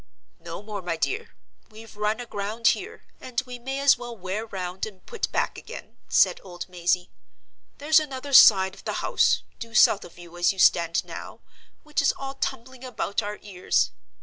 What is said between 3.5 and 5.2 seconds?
may as well wear round and